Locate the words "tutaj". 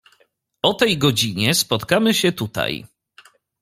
2.31-2.85